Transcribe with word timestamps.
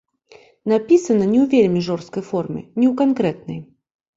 Напісана 0.71 1.27
не 1.33 1.37
ў 1.41 1.45
вельмі 1.53 1.81
жорсткай 1.89 2.27
форме, 2.31 2.59
не 2.79 2.85
ў 2.91 2.95
канкрэтнай. 3.03 3.65